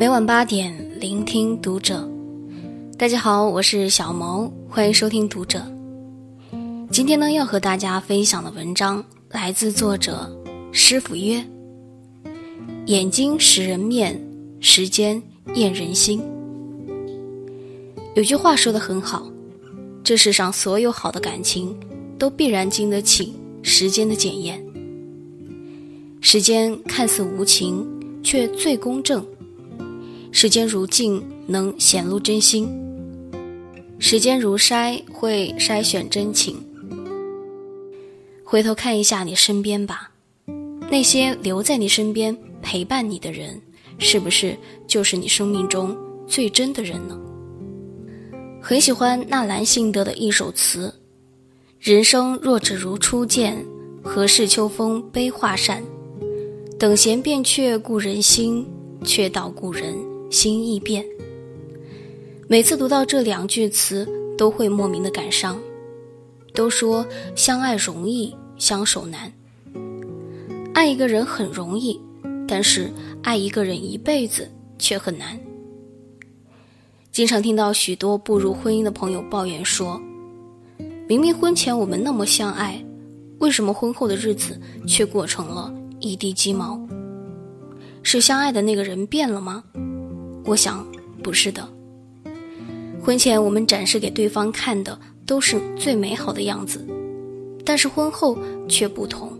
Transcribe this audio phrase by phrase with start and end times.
[0.00, 2.08] 每晚八点，聆听读者。
[2.96, 5.62] 大家好，我是小萌，欢迎收听读者。
[6.90, 10.34] 今天呢，要和大家分享的文章来自作者
[10.72, 11.44] 师傅曰
[12.88, 14.18] ：“眼睛识人面，
[14.58, 15.22] 时间
[15.54, 16.22] 验人心。”
[18.16, 19.30] 有句话说的很好，
[20.02, 21.78] 这世上所有好的感情，
[22.18, 24.64] 都必然经得起时间的检验。
[26.22, 27.86] 时间看似无情，
[28.22, 29.22] 却最公正。
[30.32, 32.66] 时间如镜，能显露真心；
[33.98, 36.56] 时间如筛，会筛选真情。
[38.44, 40.10] 回头看一下你身边吧，
[40.90, 43.60] 那些留在你身边陪伴你的人，
[43.98, 44.56] 是不是
[44.86, 47.18] 就是你生命中最真的人呢？
[48.62, 50.94] 很喜欢纳兰性德的一首词
[51.80, 53.64] ：“人生若只如初见，
[54.02, 55.82] 何事秋风悲画扇？
[56.78, 58.66] 等闲变却故人心，
[59.04, 59.94] 却道故人。”
[60.30, 61.04] 心易变。
[62.46, 65.60] 每次读到这两句词，都会莫名的感伤。
[66.54, 67.06] 都说
[67.36, 69.32] 相爱容易，相守难。
[70.72, 72.00] 爱一个人很容易，
[72.46, 72.88] 但是
[73.22, 75.38] 爱一个人一辈子却很难。
[77.12, 80.00] 经常听到许多步入婚姻的朋友抱怨说
[81.08, 82.84] ：“明明婚前我们那么相爱，
[83.38, 86.80] 为什么婚后的日子却过成了一地鸡毛？
[88.02, 89.64] 是相爱的那个人变了吗？”
[90.50, 90.84] 我想，
[91.22, 91.66] 不是的。
[93.00, 96.84] 婚前我们展示给对方看的都是最美好的样子，
[97.64, 98.36] 但是婚后
[98.68, 99.32] 却不同。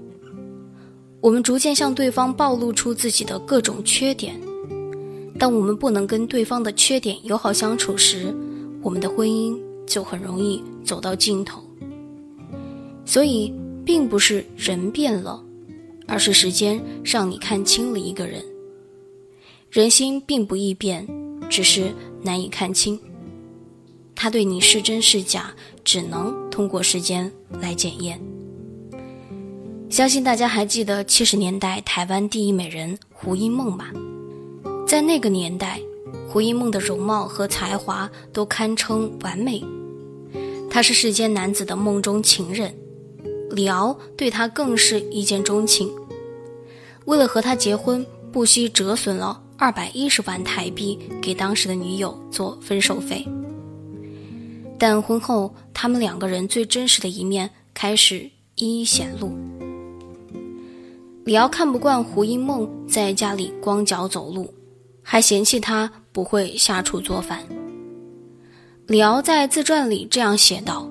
[1.21, 4.41] 我们逐渐向对方暴露出自己的各种缺点。
[5.37, 8.33] 当我们不能跟对方的缺点友好相处时，
[8.81, 11.61] 我们的婚姻就很容易走到尽头。
[13.05, 13.53] 所以，
[13.85, 15.43] 并不是人变了，
[16.07, 18.41] 而是时间让你看清了一个人。
[19.71, 21.07] 人心并不易变，
[21.49, 22.99] 只是难以看清。
[24.17, 25.55] 他对你是真是假，
[25.85, 28.21] 只能通过时间来检验。
[29.89, 33.93] 相信大家还记得七十年代台湾第一美人胡因梦吧？
[34.89, 35.81] 在那个年代，
[36.29, 39.63] 胡因梦的容貌和才华都堪称完美。
[40.69, 42.75] 她是世间男子的梦中情人，
[43.53, 45.89] 李敖对她更是一见钟情。
[47.05, 49.41] 为了和她结婚，不惜折损了。
[49.61, 53.29] 二百一十万台币给当时的女友做分手费，
[54.79, 59.37] 但婚后他们两个人最真实的一面开始一一显露。
[61.27, 64.51] 李敖看不惯胡因梦在家里光脚走路，
[65.03, 67.45] 还嫌弃她不会下厨做饭。
[68.87, 70.91] 李敖在自传里这样写道：“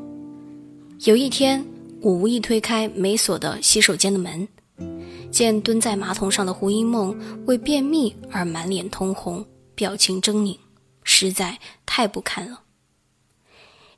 [1.06, 1.66] 有一天，
[2.02, 4.48] 我无意推开没锁的洗手间的门。”
[5.32, 9.46] 见蹲在马桶上的胡因梦为便秘而满脸通红，
[9.76, 10.58] 表情狰狞，
[11.04, 12.62] 实在太不堪了。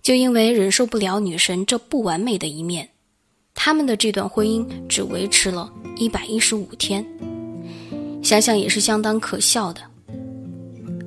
[0.01, 2.89] 就因为忍受不了女神这不完美的一面，
[3.53, 7.05] 他们的这段婚姻只维持了一百一十五天。
[8.23, 9.81] 想想也是相当可笑的。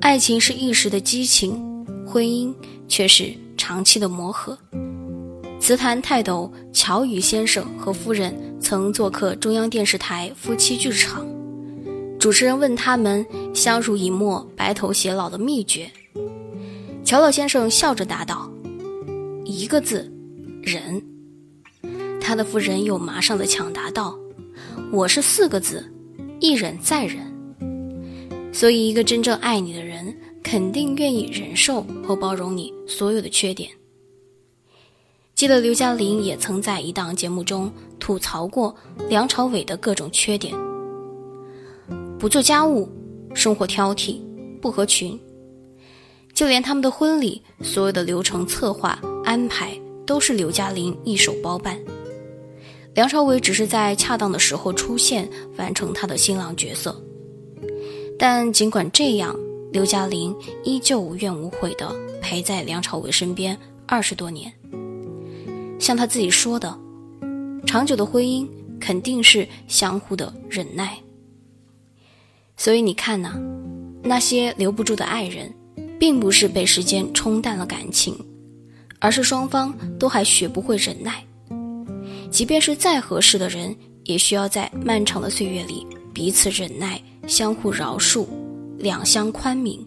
[0.01, 2.53] 爱情是一时的激情，婚姻
[2.87, 4.57] 却是长期的磨合。
[5.59, 8.33] 词坛泰斗乔羽先生和夫人
[8.65, 11.23] 曾做客中央电视台夫妻剧场，
[12.17, 15.87] 主持人问他们相濡以沫、白头偕老的秘诀，
[17.03, 18.51] 乔老先生笑着答道
[19.45, 20.11] ：“一个字，
[20.63, 20.99] 忍。”
[22.19, 24.17] 他的夫人又马上的抢答道
[24.91, 25.87] ：“我是四个字，
[26.39, 27.19] 一忍再忍。”
[28.51, 30.11] 所以，一个真正爱你的人，
[30.41, 33.69] 肯定愿意忍受和包容你所有的缺点。
[35.35, 37.69] 记得刘嘉玲也曾在一档节目中
[37.99, 38.73] 吐槽过
[39.09, 40.55] 梁朝伟的各种缺点：
[42.17, 42.87] 不做家务、
[43.33, 44.21] 生活挑剔、
[44.61, 45.19] 不合群，
[46.33, 51.77] 就连他们的婚礼，所有的流程策划安排都是刘嘉玲一手包办，
[52.93, 56.95] 梁朝伟只是在恰当的时候出现，完成他的新郎角色。
[58.17, 59.37] 但尽管这样，
[59.73, 60.33] 刘嘉玲
[60.63, 64.49] 依旧无怨无悔地陪在梁朝伟身边二十多年。
[65.79, 66.77] 像他自己说的，
[67.65, 68.47] 长久的婚姻
[68.79, 70.97] 肯定是相互的忍耐。
[72.57, 73.39] 所以你看呐，
[74.01, 75.53] 那些留不住的爱人，
[75.99, 78.15] 并不是被时间冲淡了感情，
[78.99, 81.23] 而是双方都还学不会忍耐。
[82.31, 88.25] 即便是再合适的人，也需要在漫长的岁月里彼此忍耐，相互饶恕，
[88.77, 89.85] 两相宽明。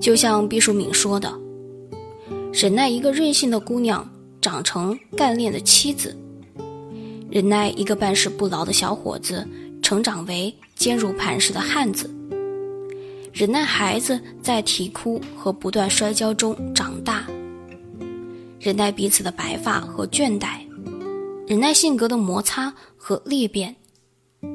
[0.00, 1.32] 就像毕淑敏说的
[2.52, 4.08] ：“忍耐一个任性的姑娘。”
[4.42, 6.14] 长成干练的妻子，
[7.30, 9.48] 忍耐一个办事不牢的小伙子，
[9.80, 12.10] 成长为坚如磐石的汉子；
[13.32, 17.24] 忍耐孩子在啼哭和不断摔跤中长大，
[18.58, 20.58] 忍耐彼此的白发和倦怠，
[21.46, 23.74] 忍耐性格的摩擦和裂变，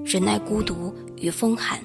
[0.04, 1.80] 忍耐孤独与风寒。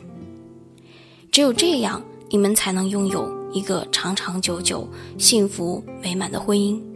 [1.30, 4.86] 只有这样，你们才能拥有一个长长久久、
[5.18, 6.91] 幸福美满的婚姻。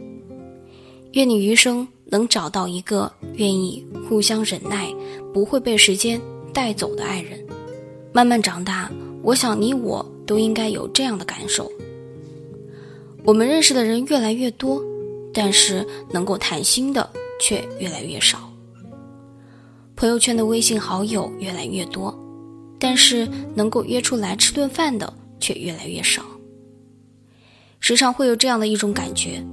[1.17, 4.87] 愿你余生能找到一个愿意互相忍耐、
[5.33, 6.21] 不会被时间
[6.53, 7.43] 带走的爱人。
[8.13, 8.91] 慢慢长大，
[9.23, 11.71] 我想你我都应该有这样的感受。
[13.23, 14.79] 我们认识的人越来越多，
[15.33, 17.09] 但是能够谈心的
[17.41, 18.53] 却越来越少。
[19.95, 22.15] 朋友圈的微信好友越来越多，
[22.77, 26.21] 但是能够约出来吃顿饭的却越来越少。
[27.79, 29.43] 时常会有这样的一种感觉：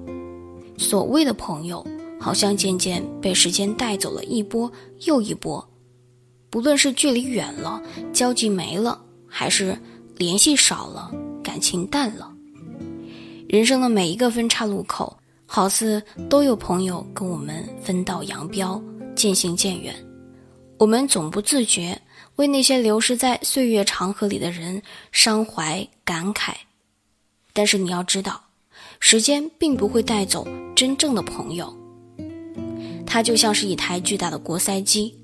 [0.76, 1.86] 所谓的朋友，
[2.20, 4.70] 好像渐渐被时间带走了一波
[5.06, 5.66] 又一波。
[6.50, 7.82] 不论是距离远了，
[8.12, 9.76] 交集没了，还是
[10.16, 11.10] 联系少了，
[11.42, 12.32] 感情淡了，
[13.48, 15.16] 人生的每一个分岔路口，
[15.46, 16.00] 好似
[16.30, 18.80] 都有朋友跟我们分道扬镳，
[19.16, 19.92] 渐行渐远。
[20.78, 22.00] 我们总不自觉
[22.36, 24.80] 为那些流失在岁月长河里的人
[25.10, 26.52] 伤怀感慨，
[27.52, 28.40] 但是你要知道，
[29.06, 31.70] 时间并不会带走真正的朋友，
[33.04, 35.14] 它就像是一台巨大的过筛机。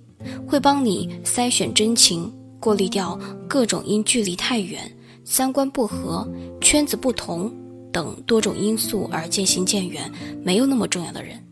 [0.47, 2.31] 会帮你筛选真情，
[2.61, 3.19] 过滤掉
[3.49, 4.83] 各种因距离太远、
[5.25, 6.29] 三观不合、
[6.61, 7.51] 圈子不同
[7.91, 10.13] 等多种因素而渐行渐远、
[10.45, 11.43] 没有那么重要的人，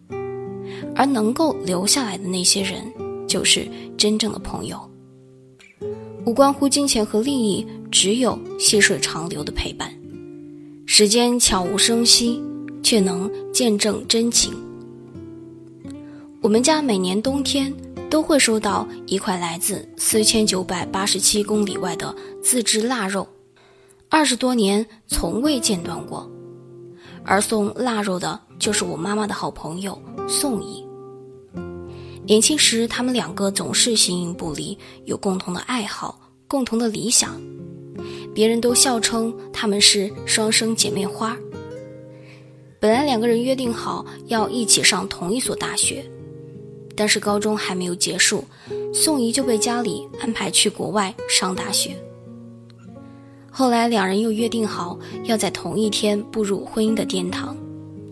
[0.95, 2.93] 而能够留下来的那些人，
[3.27, 3.67] 就是
[3.97, 4.79] 真正的朋友。
[6.27, 9.91] 无关乎金钱和利益，只有细水长流的陪伴。
[10.91, 12.43] 时间悄无声息，
[12.83, 14.55] 却能见证真情。
[16.41, 17.71] 我们家每年冬天。
[18.11, 23.29] 都会收到一块来自四千九百八十七公里外的自制腊肉，
[24.09, 26.27] 二十多年从未间断过。
[27.23, 30.83] 而送腊肉的就是我妈妈的好朋友宋姨。
[32.25, 37.39] 年轻时，他们两个总是形影不离，有共同的爱好，共同的理想，
[38.39, 41.37] 别人都笑称他们是双生姐妹花。
[42.79, 46.09] 本来两个人约定好要一起上同一所大学。
[46.95, 48.45] 但是高中还没有结束，
[48.95, 51.97] 宋怡就被家里安排去国外上大学。
[53.51, 57.57] 后来两人又约定好要在同一天步入婚姻的殿堂，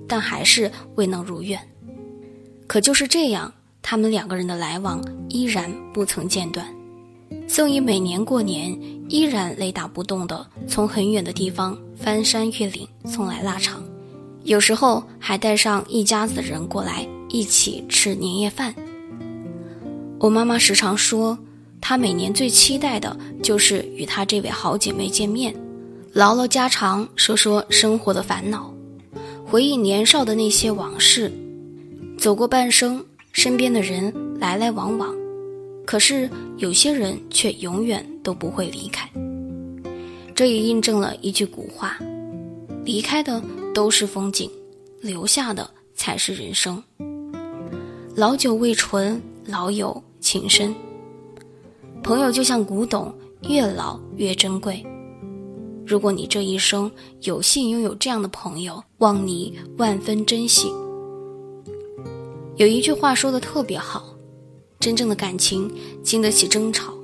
[0.08, 1.56] 但还是未能如愿。
[2.67, 6.67] 可就是这样，他们两个人的来往依然不曾间断。
[7.46, 8.76] 宋怡每年过年
[9.08, 13.82] 依然雷打不动地从很远的地方翻山越岭送来腊肠，
[14.44, 17.06] 有时候还带上一家子人过来。
[17.29, 18.73] 一起吃年夜饭。
[20.20, 21.37] 我妈妈时常说，
[21.81, 25.55] 她每年最期待的就是与她这位好姐妹见面，
[26.12, 28.73] 唠唠家常，说说生活的烦恼，
[29.44, 31.31] 回忆年少的那些往事。
[32.17, 35.12] 走过半生，身边的人来来往往，
[35.87, 36.29] 可是
[36.59, 39.09] 有些人却永远都不会离开。
[40.35, 41.97] 这也印证了一句古话：
[42.85, 43.43] 离开的
[43.73, 44.50] 都是风景，
[45.00, 46.83] 留下的才是人生。
[48.17, 50.75] 老酒未醇，老友情深。
[52.03, 53.15] 朋友就像古董，
[53.49, 54.85] 越老越珍贵。
[55.87, 56.90] 如果你这一生
[57.23, 60.69] 有幸拥有这样的朋友，望你万分珍惜。
[62.57, 64.15] 有一句话说的特别好：
[64.87, 65.69] 真正的感情
[66.00, 66.95] 经得起争吵，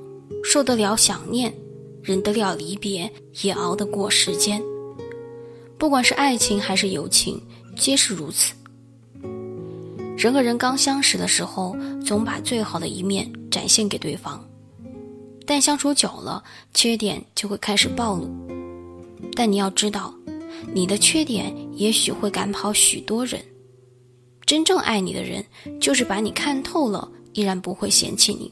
[0.41, 1.53] 受得了想念，
[2.01, 3.11] 忍得了离别，
[3.41, 4.63] 也熬得过时间。
[5.77, 8.53] 不管是爱情还是友情，皆是如此。
[10.17, 11.75] 人和人刚相识的时候，
[12.05, 14.41] 总把最好的一面展现给对方，
[15.45, 16.41] 但相处久了，
[16.73, 18.29] 缺点就会开始暴露。
[19.35, 20.13] 但你要知道，
[20.73, 23.43] 你的缺点也许会赶跑许多人。
[24.45, 25.43] 真正爱你的人，
[25.81, 28.51] 就是把你看透了，依然不会嫌弃你。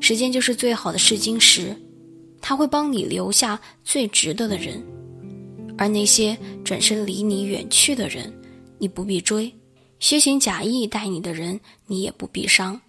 [0.00, 1.76] 时间就是最好的试金石，
[2.40, 4.82] 他会帮你留下最值得的人，
[5.78, 8.32] 而那些转身离你远去的人，
[8.78, 9.52] 你不必追。
[10.00, 12.80] 虚情假意待你的人，你也不必伤；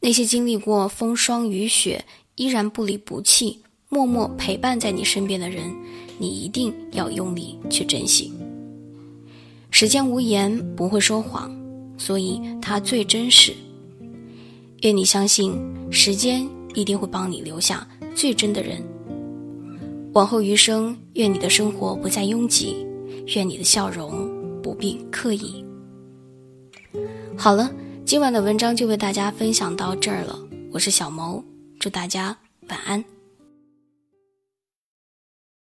[0.00, 2.02] 那些经历过风霜雨雪，
[2.36, 5.70] 依然不离不弃、默默陪伴在你身边的人，
[6.18, 8.32] 你一定要用力去珍惜。
[9.70, 11.54] 时间无言，不会说谎，
[11.98, 13.52] 所以它最真实。
[14.82, 18.82] 愿你相信，时间一定会帮你留下最真的人。
[20.14, 22.86] 往后余生，愿你的生活不再拥挤，
[23.34, 24.30] 愿你的笑容
[24.62, 25.64] 不必刻意。
[27.36, 27.70] 好了，
[28.04, 30.38] 今晚的文章就为大家分享到这儿了。
[30.72, 31.44] 我是小谋，
[31.78, 32.36] 祝大家
[32.68, 33.04] 晚安。